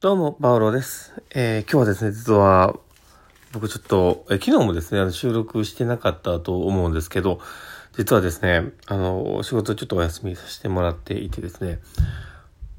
[0.00, 1.12] どうも、パウロです。
[1.34, 2.78] えー今日はですね、実は、
[3.52, 7.40] 僕ちょっと、えー昨日もですね、あの収録してなかったと思うんですけど、
[7.96, 11.80] 実はですね、あの、仕事ちょっとお休みさせてもらっていてですね、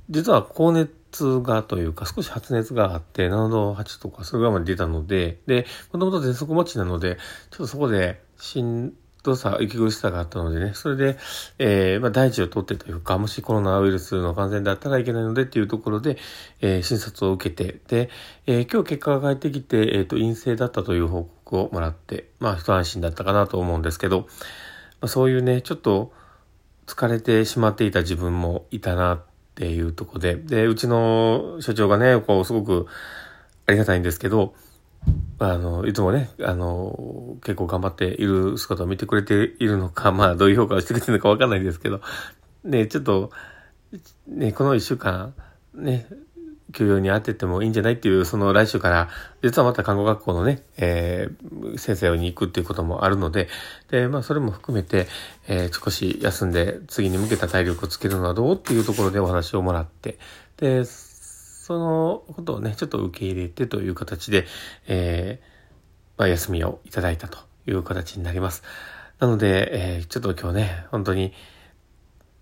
[0.10, 7.18] 実は高熱がというか、少し発熱があって、7度8とかそれぐらいまで出たので、で、もともと喘息持ちなので、
[7.52, 8.94] ちょっとそこで、しん
[9.30, 11.18] どさ、息苦しさがあったのでね、それで、
[11.58, 16.18] えーまあ、大事を取ってというか、もしコロナウイルスの感染だったらいけないのでっていうところで、
[16.62, 18.10] えー診察を受けて、で、
[18.48, 24.28] えー今日結果が返ってきて、えっ、と、陰性だったという報告をもらって、まあ、一安心だったかなと思うんですけど、
[25.02, 26.12] まあ、そういうね、ちょっと
[26.88, 29.22] 疲れてしまっていた自分もいたなっ
[29.56, 32.88] ていうとこで、で、うちの所長がね、こう、すごく
[33.68, 34.56] ありがたいんですけど、
[35.40, 42.02] あの、いつもね、あの、結構頑張っている姿を見てくれているのか、 まあ、どういう評価をしてくれてるのかわかんないですけど、
[42.66, 43.32] ね、ちょっと、
[44.28, 45.34] ね、この一週間、
[45.74, 46.08] ね、
[46.74, 49.10] 休養に当ててもいいんじゃないっていう、その来週から、
[49.42, 53.48] 実はまた看護学校のね、えー先生に行くっていうこともあるので、
[53.90, 55.08] で、まあそれも含めて、
[55.48, 60.20] えー少し休んで次に向けた体力をつけるのはどうっていうところでお話をもらって、
[60.58, 60.84] で、
[61.70, 64.48] そのことをね、ちょっと受け入れてという形で、
[64.88, 65.60] えー
[66.18, 68.64] まあ休みをいただいたという形になります。
[69.20, 71.32] なので、えーちょっと今日ね、本当に、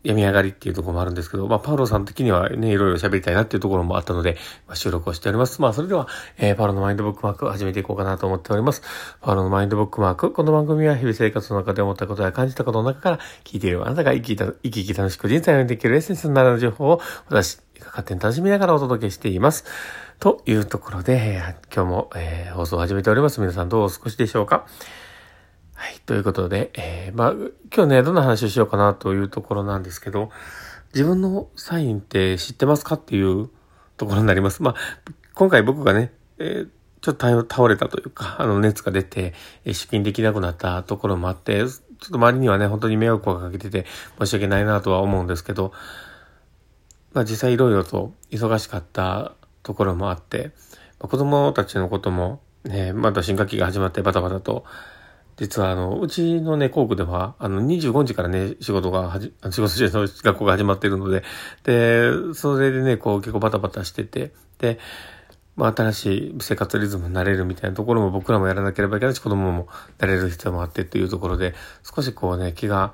[0.03, 5.62] 病み上がりっていうところもあるんですけど、まあ、パウロさん的にはね、いろいろ喋りたいなっていうところもあったので、まあ、収録をしております。
[5.62, 8.84] まあ、それでは、えーパウロのマインドブックマークを始めていこうかなと思っております。
[9.19, 10.31] パウロのマインドブックマーク。
[10.31, 19.66] この番組は日々生活の中で思ったことや感じたことの中から聞いているあなたが生き生き楽しく人生をできるエッセンスになる情報を私勝手に楽しみながらお届けしています。
[20.20, 21.42] というところで、
[21.73, 23.39] 今日も、えー放送を始めております。
[23.39, 24.66] 皆さんどうお過ごしでしょうか？
[25.75, 26.00] はい。
[26.06, 27.31] ということで、えーまあ、
[27.75, 30.31] 今日ね、どんな話をしようかなというところなんですけど、
[30.94, 33.50] 自分のサインって知ってますかっていう
[33.97, 34.64] ところになります。
[34.64, 34.75] まあ、
[35.36, 36.69] 今回僕がね、えー
[37.00, 41.72] ちょっと倒れたというか、あの、熱が出て、出勤できなくなったところもあって、ちょっ
[42.09, 43.85] と周りにはね、本当に迷惑をかけてて、
[44.19, 45.74] 申し訳ないなとは思うんですけど、
[47.17, 49.33] まあ実際いろいろと忙しかった
[49.63, 50.51] ところもあって、
[51.00, 54.66] まあ子供たちのこともね、まだ新学期が始まってバタバタと、
[55.35, 61.23] 実はあの、うちのね、校区では、あの、25日からね、仕事がはじ、 仕事中の学校が始まっているので、
[61.63, 64.77] で、それでね、こう結構バタバタしてて、で、
[65.56, 69.67] まあ新しい生活リズムになれるみたいなところも僕らもやらなければいけないし、子供も
[69.97, 72.94] なれる必要もあってっていうところで、少しこうね、気が、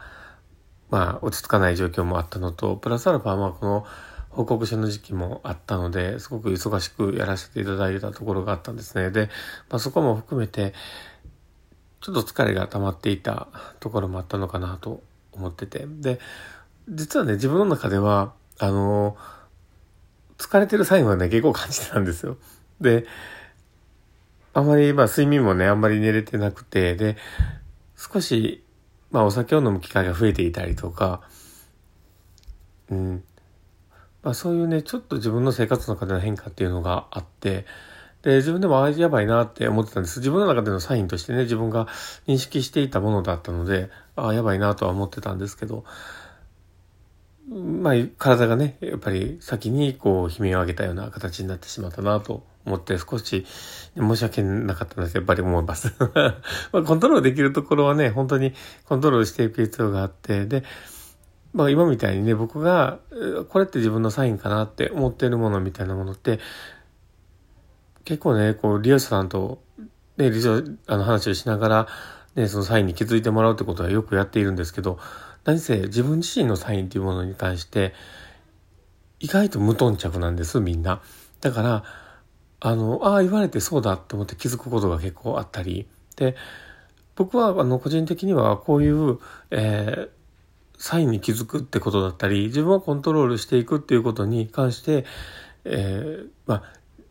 [0.90, 3.86] まあ落ち着かない状況もあったのと、プラスアルファまあこの
[4.34, 9.12] 報告書の時期もあったので、すごく忙しくやらせていただいたところがあったんですね。
[9.12, 9.30] で、
[9.70, 10.74] まあそこも含めて、
[12.02, 13.48] ちょっと疲れが溜まっていた
[13.80, 15.86] ところもあったのかなと思ってて。
[15.88, 16.20] で、
[16.90, 19.16] 実はね、自分の中では、あの、
[20.40, 22.38] 疲れてるサインはね、結構感じてたんですよ。
[22.82, 23.06] で、
[24.56, 27.18] あんまり、まあ睡眠もね、あんまり寝れてなくて、で、
[27.96, 28.64] 少し、
[29.12, 31.22] まあお酒を飲む機会が増えていたりとか、
[32.90, 33.24] うん。
[34.24, 37.66] まあそういうね、ちょっと自分の生活の中での変化っていうのがあって、
[38.24, 40.20] で、自分でもあやばいなって思ってたんです。
[40.20, 41.88] 自分の中でのサインとしてね、自分が
[42.26, 45.84] 認識していたものだったので、ああ、やばいなとは思ってたんですけど、
[47.50, 53.46] まあ、体がね、やっぱり先にこう、悲鳴を上げたような形になってしまったなと思って、少し
[53.98, 55.94] 申し訳なかったなとやっぱり思います。
[56.72, 58.54] まあ、コントロールできるところはね、本当に
[58.86, 60.64] コントロールしていく必要があって、で、
[61.54, 63.00] まあ今みたいにね、僕が、
[63.50, 66.40] これって自分のサインかなって思ってるものみたいなものって、
[68.06, 69.62] 結構ね、こう、利用者さんと、
[70.18, 71.88] ね、利用あの話をしながら、
[72.36, 74.98] ね、そのサインに気づいてもらうってことはよくやっているんですけど、
[75.46, 77.94] 何せ自分自身のサインっていうものに関して、
[79.20, 81.02] 意外と無頓着なんです、みんな。
[81.40, 81.84] だから、
[82.62, 86.36] あの、ああ、言われてそうだって思って気づくことが結構あったり、で、
[87.16, 89.20] 僕は、あの、個人的にはこういう、
[89.52, 90.23] えー
[90.84, 95.06] サインに気づくってことだったり、自分をコントロールしていくっていうことに関して、
[95.64, 96.64] えーまあ、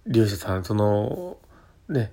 [0.06, 1.38] 利用者さん、その、
[1.88, 2.12] ね、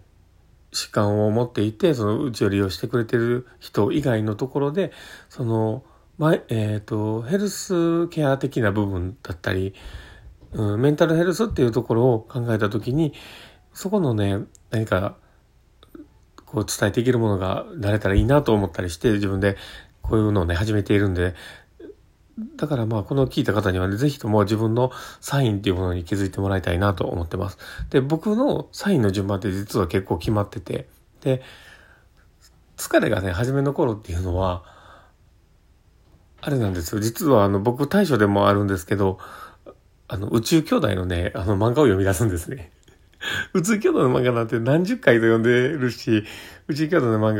[0.72, 4.94] 疾患を持っていて、そのうちを利用してくれてる人以外のところで、
[5.28, 5.84] その、
[6.18, 9.74] まえっ、と、ヘルスケア的な部分だったり、
[10.54, 13.14] うん、メンタルヘルスっていうところを考えたときに、
[13.74, 15.18] そこのね、何か、
[16.46, 19.58] こう伝えていけるものがなれたらいいなと思ったりして、自分で
[20.10, 21.36] こういうのをね、始めているんで、
[22.56, 27.58] だからまあ、この聞いた方にはね、ぜひとも自分のサインっていうものに気づいてもらいたいなと思ってます。
[27.90, 30.88] で、僕のサインの順番って実は結構決まってて、
[31.22, 31.42] で、
[32.78, 34.64] 疲れがね、初めの頃っていうのは、
[36.42, 37.02] あれなんですよ。
[37.02, 39.20] 実はあの、僕対処でもあるんですけど、
[40.08, 42.72] あの、宇宙兄弟のね、あの漫画を読み出すんですね。
[43.54, 46.24] 宇宙兄弟の漫画なんて何十回と読んでるし、
[46.68, 47.36] 宇宙兄弟の漫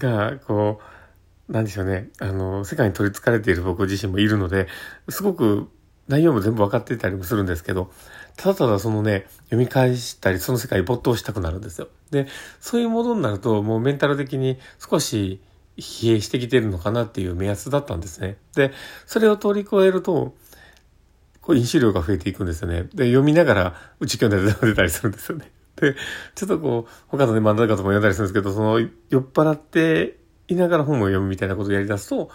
[0.00, 0.93] 画が、こう、
[1.48, 4.66] なんでしょうね、あの、世界に取り憑かれている僕自身もいるので、
[5.08, 5.68] すごく
[6.08, 7.90] 内容も全部分かっていたりもするんですけど、
[8.36, 11.88] ただただそのね、読み返したり、その世界に没頭したくなるんですよ。
[12.10, 12.26] で、
[12.60, 15.40] そういうものになると、もうメンタル的に少し
[15.76, 18.36] 疲弊してきてるのかなっていう目安だったんですね。
[18.54, 18.72] で、
[19.06, 20.34] それを通り越えると、
[21.40, 22.88] こう、飲酒量が増えていくんですよね。
[22.94, 25.50] で、読みながら、うち去年で出たりするんですよね。
[25.76, 25.94] で、
[26.34, 28.88] ちょっとこう、他のね、漫画家とも読んだりするんですけど、その、酔
[29.20, 32.30] っ払っていながら本を読むみたいなことをやり出すと、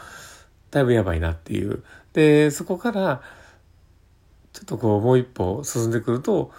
[0.72, 1.84] だいぶやばいなっていう。
[2.14, 3.22] で、そこから、
[4.54, 6.52] ちょっとこう、もう一歩進んでくると、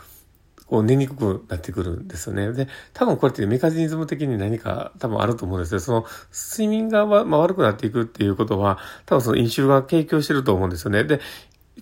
[0.71, 2.53] こう寝にくくなってくるんですよね。
[2.53, 5.81] で、多分これってメカニズム的に何か多分あると思うんですよ。
[5.81, 11.03] その睡眠が、まあ、悪くなっていくっていうことは、多分その飲酒が影響してると思うんですよね。
[11.03, 11.21] で、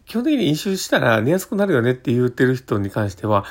[0.06, 3.44] 基本的に飲酒したら寝やすくなるよねって言ってる人に関しては、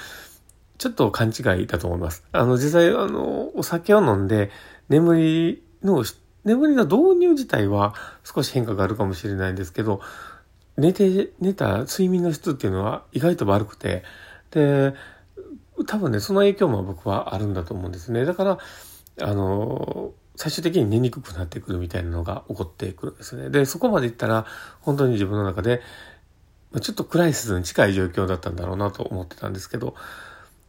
[0.80, 2.24] ちょっと勘違いだと思います。
[2.32, 4.50] あの、実際、あの、お酒を飲んで、
[4.90, 6.04] 眠りの、
[6.44, 7.94] 眠りの導入自体は
[8.24, 10.02] 少し変化があるかもしれないんですけど、
[10.78, 14.04] 寝て、寝た睡眠の質っていうのは意外と悪くて、
[14.52, 14.94] で、
[15.86, 18.26] 多分ね、その影響も僕はあるんだと思うんですね。
[18.26, 18.58] だから、
[19.22, 23.50] あの、最終的に寝にくくなってくるみたいなのが起こってくるんですね。
[23.50, 24.46] で、そこまでいったら、
[24.82, 25.82] 本当に自分の中で、
[26.82, 29.96] ちょっとクライシスに近い状況だったんだろうなと思ってたんですけど、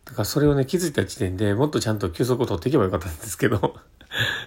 [0.07, 3.77] だからそれをね、気づいた時点でもっとちゃんと休息を取っていけばよかったんですけど、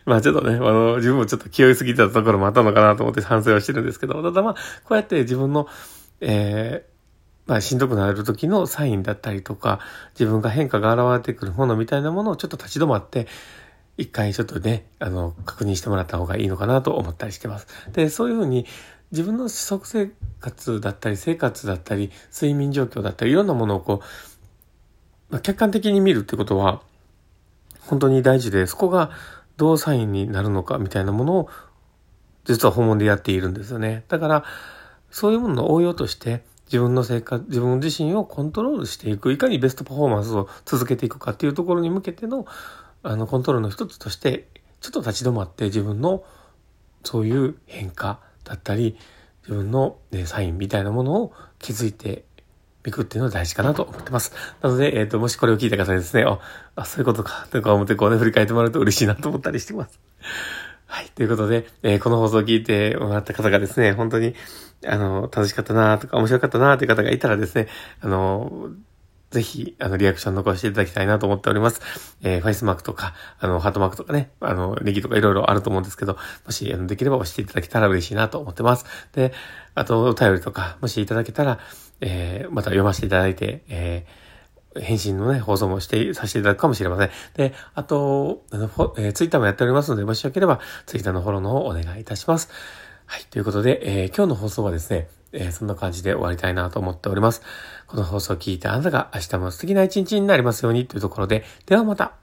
[0.06, 4.60] まあちょっとね、あの、自分もちょっと気負いすぎたところもあったのかなと思って反省はしてるんですけど、ただまあ、こ
[4.92, 5.68] うやって自分の、
[6.22, 6.92] えー、
[7.50, 9.80] まあ、しんどくなる時のサインだったりとか、
[10.20, 13.28] 自分が変化が現れてくるものみたいなものをちょっと立ち止まって、
[13.98, 17.68] 一回ちょっとね、あの、確認してもらった方がいいのかなと思ったりしてます。
[17.92, 18.66] で、そういうふうに、
[19.12, 20.10] 自分の食生
[20.40, 26.82] 活だったり、生活だったり、睡眠状況だったり、いろんなものをこう、まあ、客観的に見るってことは、
[27.82, 29.12] 本当に大事で、そこが
[29.62, 31.50] どうサインになるのかみたいなものを、
[32.46, 34.06] 実は訪問でやっているんですよね。
[34.08, 34.44] だから、
[35.12, 42.48] そういうものの応用として、自分の生活、自分自身をコントロールしていく、いかにベストパフォーマンスを続けていくかっていうところに向けての、
[43.04, 44.48] あの、コントロールの一つとして、
[44.80, 46.24] ちょっと立ち止まって自分の
[47.04, 48.98] そういう変化だったり、
[49.44, 52.26] 自分の、ね、サインみたいなものを気づいて
[52.86, 54.34] いくっていうのが大事かなと思ってます。
[54.62, 56.40] なので、えっ、ー、と、もしこれを聞いた方ですね、あ、
[56.76, 60.00] あそういうことか、とか思ってこうね、振り返ってもらうと嬉しいなと思ったりしてます。
[60.88, 61.06] はい。
[61.16, 64.36] ということで、えー、この放送を聞いてもらった方がですね、本当に、
[64.86, 67.68] あの、楽しかったなとか面白かったなという方がいたらですね、
[68.02, 68.72] あの、
[69.32, 71.82] ぜひ、あの、リアクション残していただきたいなと思っております。
[72.22, 78.86] えー、ファイスマークとか、あの、ハートマークとかね、あの、ネギとかいろいろあると思うんですけど、もし、あの、できれば押していただけたら嬉しいなと思ってます。
[79.14, 79.32] で、
[79.74, 81.60] あと、お便りとか、もしいただけたら、
[82.02, 87.10] えー、また読ませていただいて、えー、返信のね、放送もして、させていただくかもしれません。
[87.36, 88.66] で、あと、あの、
[88.98, 92.50] えー、ツイッターもやっておりますので、もしよければ、ツイッターのフォローの方をお願いいたします。
[93.06, 93.24] はい。
[93.26, 97.42] ということで、えー、今日の放送はですね、えー、そんな感じで終わりたいなと思っております。
[97.88, 102.21] この放送を聞いてあなたが明日も素敵な一日になりますようにというところで、ではまた。